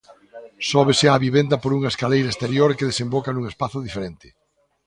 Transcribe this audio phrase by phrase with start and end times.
[0.71, 4.27] Sóbese á vivenda por unha escaleira exterior que desemboca nun espazo diferente.